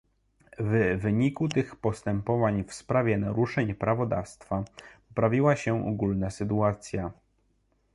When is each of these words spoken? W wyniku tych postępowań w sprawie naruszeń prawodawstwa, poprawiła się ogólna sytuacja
W 0.59 0.97
wyniku 1.01 1.47
tych 1.47 1.75
postępowań 1.75 2.63
w 2.63 2.73
sprawie 2.73 3.17
naruszeń 3.17 3.75
prawodawstwa, 3.75 4.63
poprawiła 5.13 5.55
się 5.55 5.87
ogólna 5.87 6.29
sytuacja 6.29 7.11